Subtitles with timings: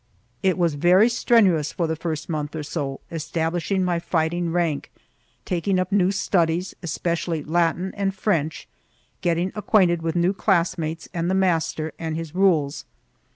[0.41, 4.91] It was very strenuous for the first month or so, establishing my fighting rank,
[5.45, 8.67] taking up new studies, especially Latin and French,
[9.21, 12.83] getting acquainted with new classmates and the master and his rules.